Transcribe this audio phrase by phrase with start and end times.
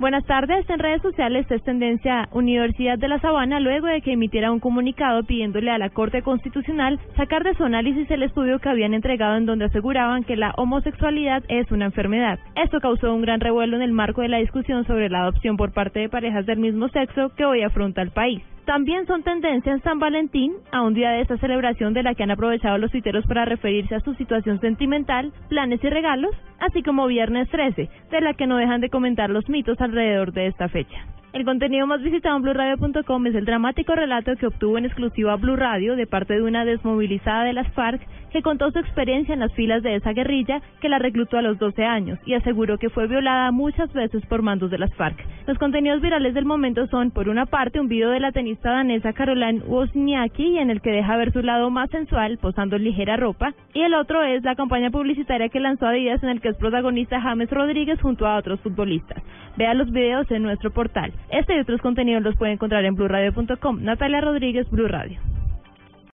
[0.00, 0.68] Buenas tardes.
[0.68, 5.22] En redes sociales es tendencia Universidad de La Sabana luego de que emitiera un comunicado
[5.22, 9.46] pidiéndole a la Corte Constitucional sacar de su análisis el estudio que habían entregado en
[9.46, 12.40] donde aseguraban que la homosexualidad es una enfermedad.
[12.56, 15.72] Esto causó un gran revuelo en el marco de la discusión sobre la adopción por
[15.72, 18.42] parte de parejas del mismo sexo que hoy afronta el país.
[18.64, 22.22] También son tendencia en San Valentín, a un día de esta celebración de la que
[22.22, 27.06] han aprovechado los tuiteros para referirse a su situación sentimental, planes y regalos, así como
[27.06, 30.96] Viernes 13, de la que no dejan de comentar los mitos alrededor de esta fecha.
[31.34, 35.56] El contenido más visitado en BluRadio.com es el dramático relato que obtuvo en exclusiva Blue
[35.56, 39.52] Radio de parte de una desmovilizada de las FARC que contó su experiencia en las
[39.54, 43.08] filas de esa guerrilla que la reclutó a los 12 años y aseguró que fue
[43.08, 45.16] violada muchas veces por mandos de las FARC.
[45.48, 49.12] Los contenidos virales del momento son, por una parte, un video de la tenista danesa
[49.12, 53.54] Caroline Wozniacki en el que deja ver su lado más sensual posando en ligera ropa,
[53.72, 57.20] y el otro es la campaña publicitaria que lanzó Adidas en el que es protagonista
[57.20, 59.22] James Rodríguez junto a otros futbolistas.
[59.56, 61.12] Vea los videos en nuestro portal.
[61.34, 63.82] Este y otros contenidos los puede encontrar en blurradio.com.
[63.82, 65.18] Natalia Rodríguez, Blue Radio.